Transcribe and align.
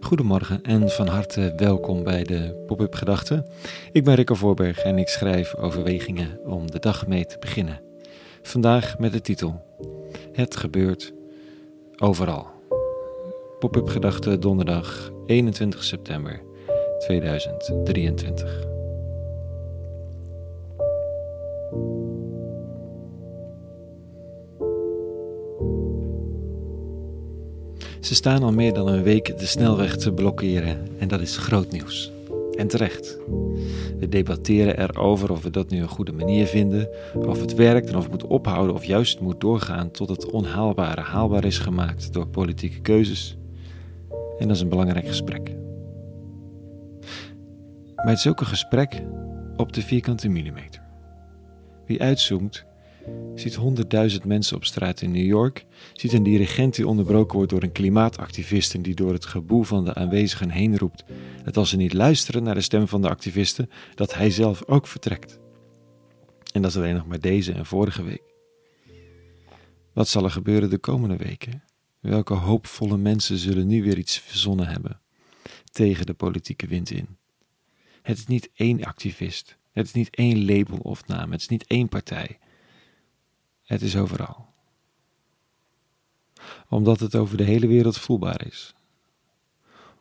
Goedemorgen 0.00 0.62
en 0.62 0.90
van 0.90 1.06
harte 1.06 1.52
welkom 1.56 2.02
bij 2.02 2.24
de 2.24 2.64
Pop-up 2.66 2.94
Gedachten. 2.94 3.46
Ik 3.92 4.04
ben 4.04 4.14
Rikke 4.14 4.34
Voorberg 4.34 4.78
en 4.78 4.98
ik 4.98 5.08
schrijf 5.08 5.54
overwegingen 5.54 6.38
om 6.44 6.70
de 6.70 6.78
dag 6.78 7.06
mee 7.06 7.26
te 7.26 7.36
beginnen. 7.38 7.80
Vandaag 8.42 8.98
met 8.98 9.12
de 9.12 9.20
titel 9.20 9.62
Het 10.32 10.56
gebeurt 10.56 11.12
overal. 11.96 12.46
Pop-up 13.58 13.88
Gedachten 13.88 14.40
donderdag 14.40 15.10
21 15.26 15.84
september 15.84 16.42
2023. 16.98 18.75
Ze 28.06 28.14
staan 28.14 28.42
al 28.42 28.52
meer 28.52 28.74
dan 28.74 28.88
een 28.88 29.02
week 29.02 29.38
de 29.38 29.46
snelweg 29.46 29.96
te 29.96 30.12
blokkeren 30.12 30.88
en 30.98 31.08
dat 31.08 31.20
is 31.20 31.36
groot 31.36 31.70
nieuws. 31.72 32.12
En 32.56 32.68
terecht. 32.68 33.18
We 33.98 34.08
debatteren 34.08 34.80
erover 34.80 35.30
of 35.30 35.42
we 35.42 35.50
dat 35.50 35.70
nu 35.70 35.80
een 35.80 35.88
goede 35.88 36.12
manier 36.12 36.46
vinden, 36.46 36.88
of 37.14 37.40
het 37.40 37.54
werkt 37.54 37.88
en 37.88 37.96
of 37.96 38.02
het 38.02 38.12
moet 38.12 38.26
ophouden 38.26 38.74
of 38.74 38.84
juist 38.84 39.20
moet 39.20 39.40
doorgaan 39.40 39.90
tot 39.90 40.08
het 40.08 40.30
onhaalbare 40.30 41.00
haalbaar 41.00 41.44
is 41.44 41.58
gemaakt 41.58 42.12
door 42.12 42.26
politieke 42.26 42.80
keuzes. 42.80 43.36
En 44.38 44.48
dat 44.48 44.56
is 44.56 44.62
een 44.62 44.68
belangrijk 44.68 45.06
gesprek. 45.06 45.54
Maar 48.04 48.24
ook 48.28 48.40
een 48.40 48.46
gesprek 48.46 49.02
op 49.56 49.72
de 49.72 49.82
vierkante 49.82 50.28
millimeter. 50.28 50.82
Wie 51.86 52.02
uitzoomt, 52.02 52.65
ziet 53.34 53.54
honderdduizend 53.54 54.24
mensen 54.24 54.56
op 54.56 54.64
straat 54.64 55.00
in 55.00 55.10
New 55.10 55.26
York, 55.26 55.66
ziet 55.92 56.12
een 56.12 56.22
dirigent 56.22 56.74
die 56.74 56.88
onderbroken 56.88 57.36
wordt 57.36 57.50
door 57.50 57.62
een 57.62 57.72
klimaatactivist 57.72 58.82
die 58.84 58.94
door 58.94 59.12
het 59.12 59.24
geboel 59.24 59.62
van 59.62 59.84
de 59.84 59.94
aanwezigen 59.94 60.50
heen 60.50 60.78
roept 60.78 61.04
dat 61.44 61.56
als 61.56 61.68
ze 61.68 61.76
niet 61.76 61.92
luisteren 61.92 62.42
naar 62.42 62.54
de 62.54 62.60
stem 62.60 62.88
van 62.88 63.02
de 63.02 63.08
activisten, 63.08 63.70
dat 63.94 64.14
hij 64.14 64.30
zelf 64.30 64.64
ook 64.64 64.86
vertrekt. 64.86 65.38
En 66.52 66.62
dat 66.62 66.70
is 66.70 66.76
alleen 66.76 66.94
nog 66.94 67.06
maar 67.06 67.20
deze 67.20 67.52
en 67.52 67.66
vorige 67.66 68.02
week. 68.02 68.34
Wat 69.92 70.08
zal 70.08 70.24
er 70.24 70.30
gebeuren 70.30 70.70
de 70.70 70.78
komende 70.78 71.16
weken? 71.16 71.62
Welke 72.00 72.34
hoopvolle 72.34 72.96
mensen 72.96 73.38
zullen 73.38 73.66
nu 73.66 73.82
weer 73.82 73.98
iets 73.98 74.18
verzonnen 74.18 74.66
hebben 74.66 75.00
tegen 75.72 76.06
de 76.06 76.14
politieke 76.14 76.66
wind 76.66 76.90
in? 76.90 77.16
Het 78.02 78.18
is 78.18 78.26
niet 78.26 78.50
één 78.54 78.84
activist. 78.84 79.56
Het 79.72 79.86
is 79.86 79.92
niet 79.92 80.10
één 80.10 80.44
label 80.44 80.78
of 80.78 81.06
naam. 81.06 81.32
Het 81.32 81.40
is 81.40 81.48
niet 81.48 81.66
één 81.66 81.88
partij. 81.88 82.38
Het 83.66 83.82
is 83.82 83.96
overal. 83.96 84.46
Omdat 86.68 87.00
het 87.00 87.14
over 87.14 87.36
de 87.36 87.44
hele 87.44 87.66
wereld 87.66 87.98
voelbaar 87.98 88.46
is. 88.46 88.74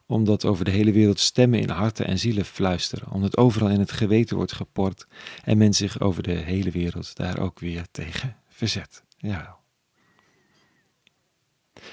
Omdat 0.05 0.45
over 0.45 0.65
de 0.65 0.71
hele 0.71 0.91
wereld 0.91 1.19
stemmen 1.19 1.59
in 1.59 1.69
harten 1.69 2.05
en 2.05 2.19
zielen 2.19 2.45
fluisteren. 2.45 3.11
Omdat 3.11 3.37
overal 3.37 3.69
in 3.69 3.79
het 3.79 3.91
geweten 3.91 4.35
wordt 4.35 4.53
geport 4.53 5.07
en 5.43 5.57
men 5.57 5.73
zich 5.73 5.99
over 5.99 6.23
de 6.23 6.31
hele 6.31 6.71
wereld 6.71 7.15
daar 7.15 7.39
ook 7.39 7.59
weer 7.59 7.85
tegen 7.91 8.35
verzet. 8.47 9.03
Jawel. 9.17 9.57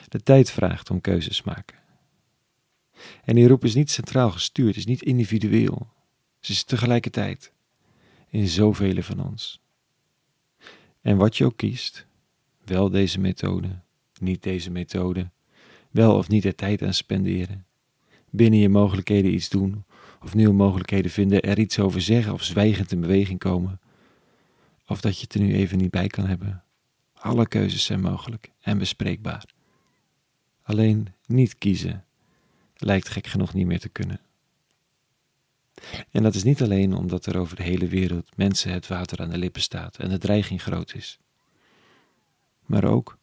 De 0.08 0.22
tijd 0.22 0.50
vraagt 0.50 0.90
om 0.90 1.00
keuzes 1.00 1.42
maken. 1.42 1.76
En 3.24 3.34
die 3.34 3.48
roep 3.48 3.64
is 3.64 3.74
niet 3.74 3.90
centraal 3.90 4.30
gestuurd, 4.30 4.76
is 4.76 4.86
niet 4.86 5.02
individueel. 5.02 5.88
Ze 6.40 6.52
is 6.52 6.64
tegelijkertijd 6.64 7.52
in 8.28 8.48
zoveel 8.48 9.02
van 9.02 9.20
ons. 9.20 9.61
En 11.02 11.16
wat 11.16 11.36
je 11.36 11.44
ook 11.44 11.56
kiest, 11.56 12.06
wel 12.64 12.90
deze 12.90 13.20
methode, 13.20 13.68
niet 14.20 14.42
deze 14.42 14.70
methode, 14.70 15.30
wel 15.90 16.16
of 16.16 16.28
niet 16.28 16.44
er 16.44 16.54
tijd 16.54 16.82
aan 16.82 16.94
spenderen, 16.94 17.66
binnen 18.30 18.60
je 18.60 18.68
mogelijkheden 18.68 19.34
iets 19.34 19.48
doen 19.48 19.84
of 20.22 20.34
nieuwe 20.34 20.54
mogelijkheden 20.54 21.10
vinden, 21.10 21.40
er 21.40 21.58
iets 21.58 21.78
over 21.78 22.00
zeggen 22.00 22.32
of 22.32 22.42
zwijgend 22.42 22.92
in 22.92 23.00
beweging 23.00 23.38
komen, 23.38 23.80
of 24.86 25.00
dat 25.00 25.16
je 25.16 25.22
het 25.22 25.34
er 25.34 25.40
nu 25.40 25.54
even 25.54 25.78
niet 25.78 25.90
bij 25.90 26.06
kan 26.06 26.26
hebben. 26.26 26.64
Alle 27.12 27.48
keuzes 27.48 27.84
zijn 27.84 28.00
mogelijk 28.00 28.50
en 28.60 28.78
bespreekbaar. 28.78 29.44
Alleen 30.62 31.08
niet 31.26 31.58
kiezen 31.58 32.04
lijkt 32.76 33.08
gek 33.08 33.26
genoeg 33.26 33.54
niet 33.54 33.66
meer 33.66 33.80
te 33.80 33.88
kunnen. 33.88 34.20
En 36.10 36.22
dat 36.22 36.34
is 36.34 36.42
niet 36.42 36.62
alleen 36.62 36.94
omdat 36.94 37.26
er 37.26 37.38
over 37.38 37.56
de 37.56 37.62
hele 37.62 37.86
wereld 37.86 38.36
mensen 38.36 38.72
het 38.72 38.88
water 38.88 39.20
aan 39.20 39.30
de 39.30 39.38
lippen 39.38 39.62
staat 39.62 39.96
en 39.96 40.08
de 40.08 40.18
dreiging 40.18 40.62
groot 40.62 40.94
is, 40.94 41.18
maar 42.66 42.84
ook 42.84 43.18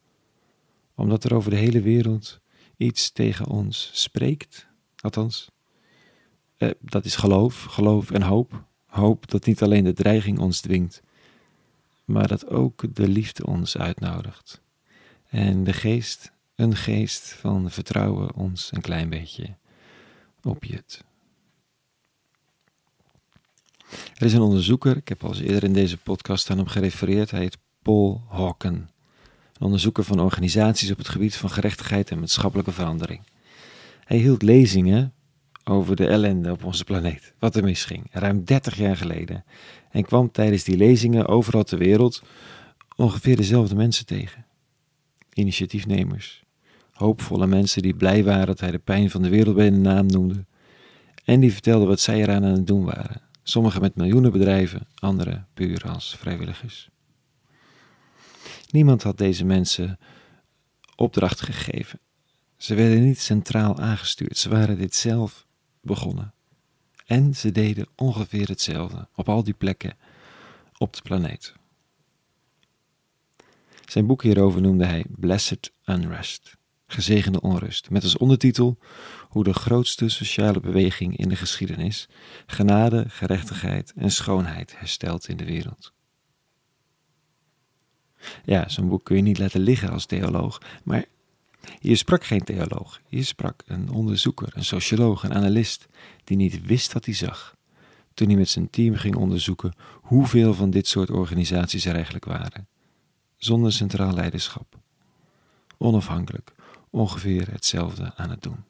omdat 0.95 1.23
er 1.23 1.33
over 1.33 1.49
de 1.49 1.57
hele 1.57 1.81
wereld 1.81 2.39
iets 2.77 3.11
tegen 3.11 3.47
ons 3.47 3.89
spreekt, 3.93 4.67
althans. 4.99 5.51
Eh, 6.57 6.69
dat 6.79 7.05
is 7.05 7.15
geloof, 7.15 7.63
geloof 7.63 8.11
en 8.11 8.21
hoop. 8.21 8.63
Hoop 8.85 9.29
dat 9.29 9.45
niet 9.45 9.61
alleen 9.61 9.83
de 9.83 9.93
dreiging 9.93 10.39
ons 10.39 10.61
dwingt, 10.61 11.01
maar 12.05 12.27
dat 12.27 12.47
ook 12.47 12.95
de 12.95 13.07
liefde 13.07 13.45
ons 13.45 13.77
uitnodigt. 13.77 14.61
En 15.29 15.63
de 15.63 15.73
geest, 15.73 16.31
een 16.55 16.75
geest 16.75 17.33
van 17.33 17.71
vertrouwen 17.71 18.35
ons 18.35 18.71
een 18.71 18.81
klein 18.81 19.09
beetje 19.09 19.55
opjut. 20.41 21.03
Er 24.16 24.25
is 24.25 24.33
een 24.33 24.41
onderzoeker, 24.41 24.97
ik 24.97 25.07
heb 25.07 25.23
al 25.23 25.29
eens 25.29 25.39
eerder 25.39 25.63
in 25.63 25.73
deze 25.73 25.97
podcast 25.97 26.50
aan 26.50 26.57
hem 26.57 26.67
gerefereerd, 26.67 27.31
hij 27.31 27.39
heet 27.39 27.57
Paul 27.81 28.23
Hawken. 28.27 28.73
Een 28.73 29.66
onderzoeker 29.66 30.03
van 30.03 30.19
organisaties 30.19 30.91
op 30.91 30.97
het 30.97 31.09
gebied 31.09 31.35
van 31.35 31.50
gerechtigheid 31.50 32.11
en 32.11 32.19
maatschappelijke 32.19 32.72
verandering. 32.72 33.22
Hij 34.03 34.17
hield 34.17 34.41
lezingen 34.41 35.13
over 35.63 35.95
de 35.95 36.07
ellende 36.07 36.51
op 36.51 36.63
onze 36.63 36.83
planeet, 36.83 37.33
wat 37.39 37.55
er 37.55 37.63
misging, 37.63 38.07
ruim 38.11 38.44
30 38.44 38.78
jaar 38.78 38.97
geleden. 38.97 39.44
En 39.91 40.03
kwam 40.03 40.31
tijdens 40.31 40.63
die 40.63 40.78
lezingen 40.78 41.28
overal 41.28 41.63
ter 41.63 41.78
wereld 41.78 42.23
ongeveer 42.95 43.35
dezelfde 43.35 43.75
mensen 43.75 44.05
tegen. 44.05 44.45
Initiatiefnemers, 45.33 46.44
hoopvolle 46.91 47.47
mensen 47.47 47.81
die 47.81 47.94
blij 47.94 48.23
waren 48.23 48.47
dat 48.47 48.59
hij 48.59 48.72
de 48.72 48.79
pijn 48.79 49.09
van 49.09 49.22
de 49.22 49.29
wereld 49.29 49.55
bij 49.55 49.69
de 49.69 49.78
naam 49.78 50.05
noemde. 50.05 50.45
En 51.23 51.39
die 51.39 51.51
vertelden 51.51 51.88
wat 51.88 51.99
zij 51.99 52.22
eraan 52.22 52.45
aan 52.45 52.53
het 52.53 52.67
doen 52.67 52.85
waren. 52.85 53.22
Sommigen 53.49 53.81
met 53.81 53.95
miljoenen 53.95 54.31
bedrijven, 54.31 54.87
anderen 54.95 55.47
puur 55.53 55.89
als 55.89 56.15
vrijwilligers. 56.15 56.89
Niemand 58.69 59.03
had 59.03 59.17
deze 59.17 59.45
mensen 59.45 59.99
opdracht 60.95 61.41
gegeven. 61.41 61.99
Ze 62.57 62.75
werden 62.75 63.03
niet 63.03 63.19
centraal 63.19 63.79
aangestuurd, 63.79 64.37
ze 64.37 64.49
waren 64.49 64.77
dit 64.77 64.95
zelf 64.95 65.47
begonnen. 65.81 66.33
En 67.05 67.35
ze 67.35 67.51
deden 67.51 67.87
ongeveer 67.95 68.47
hetzelfde 68.47 69.07
op 69.15 69.29
al 69.29 69.43
die 69.43 69.53
plekken 69.53 69.97
op 70.77 70.93
de 70.93 71.01
planeet. 71.01 71.53
Zijn 73.85 74.07
boek 74.07 74.23
hierover 74.23 74.61
noemde 74.61 74.85
hij 74.85 75.05
Blessed 75.09 75.71
Unrest, 75.85 76.57
gezegende 76.91 77.41
onrust, 77.41 77.89
met 77.89 78.03
als 78.03 78.17
ondertitel 78.17 78.77
hoe 79.29 79.44
de 79.44 79.53
grootste 79.53 80.09
sociale 80.09 80.59
beweging 80.59 81.17
in 81.17 81.29
de 81.29 81.35
geschiedenis 81.35 82.07
genade, 82.45 83.05
gerechtigheid 83.07 83.94
en 83.95 84.11
schoonheid 84.11 84.79
herstelt 84.79 85.28
in 85.28 85.38
de 85.38 85.45
wereld. 85.45 85.94
Ja, 88.45 88.69
zo'n 88.69 88.89
boek 88.89 89.03
kun 89.03 89.16
je 89.16 89.22
niet 89.22 89.39
laten 89.39 89.61
liggen 89.61 89.89
als 89.89 90.05
theoloog, 90.05 90.61
maar 90.83 91.05
hier 91.79 91.97
sprak 91.97 92.23
geen 92.23 92.44
theoloog, 92.44 93.01
hier 93.07 93.25
sprak 93.25 93.63
een 93.66 93.89
onderzoeker, 93.89 94.51
een 94.55 94.66
socioloog, 94.66 95.23
een 95.23 95.33
analist, 95.33 95.88
die 96.23 96.38
niet 96.38 96.66
wist 96.66 96.94
wat 96.94 97.05
hij 97.05 97.13
zag, 97.13 97.55
toen 98.13 98.28
hij 98.28 98.38
met 98.38 98.49
zijn 98.49 98.69
team 98.69 98.95
ging 98.95 99.16
onderzoeken 99.16 99.73
hoeveel 100.01 100.53
van 100.53 100.69
dit 100.69 100.88
soort 100.88 101.09
organisaties 101.09 101.85
er 101.85 101.95
eigenlijk 101.95 102.25
waren, 102.25 102.67
zonder 103.38 103.72
centraal 103.72 104.13
leiderschap, 104.13 104.79
onafhankelijk, 105.78 106.53
ongeveer 106.90 107.52
hetzelfde 107.52 108.14
aan 108.16 108.30
het 108.30 108.41
doen. 108.41 108.64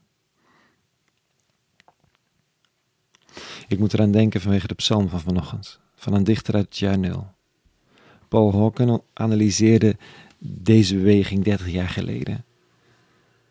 Ik 3.68 3.80
moet 3.80 3.94
eraan 3.94 4.12
denken 4.12 4.42
vanwege 4.42 4.68
de 4.68 4.74
psalm 4.74 5.10
van 5.10 5.22
vanochtend, 5.22 5.80
van 5.96 6.14
een 6.14 6.24
dichter 6.24 6.56
uit 6.56 6.66
het 6.66 6.78
jaar 6.78 6.98
nul. 6.98 7.28
Paul 8.28 8.54
Hawken 8.54 9.02
analyseerde 9.14 9.98
deze 10.40 10.96
beweging 10.96 11.44
30 11.44 11.70
jaar 11.70 11.90
geleden. 11.90 12.46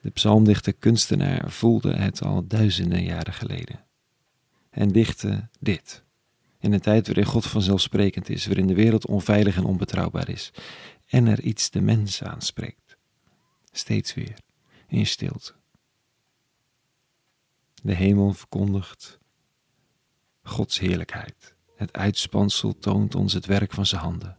De 0.00 0.11
psalmdichter 0.11 0.73
kunstenaar 0.73 1.50
voelde 1.50 1.97
het 1.97 2.23
al 2.23 2.47
duizenden 2.47 3.05
jaren 3.05 3.32
geleden. 3.32 3.85
En 4.70 4.88
dichtte 4.88 5.49
dit. 5.61 6.03
In 6.61 6.73
een 6.73 6.81
tijd 6.81 7.06
waarin 7.06 7.25
God 7.25 7.47
vanzelfsprekend 7.47 8.29
is, 8.29 8.47
waarin 8.47 8.67
de 8.67 8.75
wereld 8.75 9.06
onveilig 9.06 9.56
en 9.56 9.65
onbetrouwbaar 9.65 10.29
is, 10.29 10.50
en 11.06 11.26
er 11.26 11.41
iets 11.41 11.70
de 11.70 11.81
mens 11.81 12.23
aanspreekt. 12.23 12.97
Steeds 13.73 14.15
weer, 14.15 14.38
in 14.88 15.06
stilte. 15.06 15.52
De 17.82 17.94
hemel 17.94 18.32
verkondigt 18.32 19.19
Gods 20.43 20.79
heerlijkheid. 20.79 21.55
Het 21.76 21.93
uitspansel 21.93 22.79
toont 22.79 23.14
ons 23.14 23.32
het 23.32 23.46
werk 23.46 23.73
van 23.73 23.87
zijn 23.87 24.00
handen. 24.00 24.37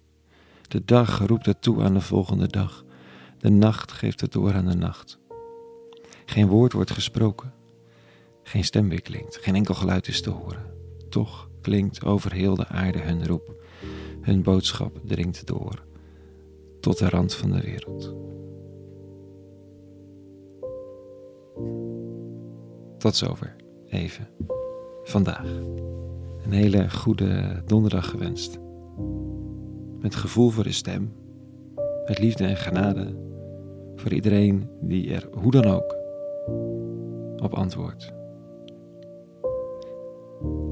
De 0.68 0.86
dag 0.86 1.20
roept 1.20 1.46
het 1.46 1.62
toe 1.62 1.84
aan 1.84 1.94
de 1.94 2.02
volgende 2.02 2.48
dag. 2.48 2.84
De 3.38 3.50
nacht 3.50 3.92
geeft 3.92 4.22
het 4.22 4.32
door 4.32 4.54
aan 4.54 4.66
de 4.66 4.76
nacht. 4.76 5.20
Geen 6.26 6.48
woord 6.48 6.74
wordt 6.74 6.92
gesproken. 6.92 7.54
Geen 8.44 8.64
stem 8.64 8.88
meer 8.88 9.02
klinkt, 9.02 9.38
geen 9.38 9.56
enkel 9.56 9.74
geluid 9.74 10.08
is 10.08 10.22
te 10.22 10.30
horen. 10.30 10.74
Toch 11.10 11.50
klinkt 11.62 12.04
over 12.04 12.34
heel 12.34 12.56
de 12.56 12.68
aarde 12.68 13.00
hun 13.00 13.28
roep. 13.28 13.64
Hun 14.22 14.44
boodschap 14.44 15.00
dringt 15.04 15.48
door 15.48 15.88
tot 16.82 16.98
de 16.98 17.10
rand 17.10 17.36
van 17.36 17.52
de 17.52 17.62
wereld. 17.62 18.14
Tot 23.00 23.16
zover, 23.16 23.56
even. 23.90 24.28
Vandaag. 25.04 25.52
Een 26.46 26.52
hele 26.52 26.90
goede 26.90 27.62
donderdag 27.66 28.10
gewenst. 28.10 28.60
Met 30.00 30.16
gevoel 30.16 30.50
voor 30.50 30.64
de 30.64 30.72
stem. 30.72 31.14
Met 32.08 32.20
liefde 32.20 32.46
en 32.46 32.56
genade. 32.56 33.16
Voor 33.96 34.14
iedereen 34.14 34.70
die 34.82 35.14
er 35.14 35.30
hoe 35.32 35.52
dan 35.52 35.66
ook 35.66 35.96
op 37.44 37.54
antwoordt. 37.54 38.14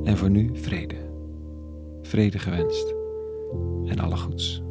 En 0.04 0.18
voor 0.18 0.30
nu 0.30 0.50
vrede. 0.54 0.96
Vrede 2.02 2.40
gewenst. 2.40 2.96
En 3.86 4.00
alle 4.00 4.18
goeds. 4.18 4.62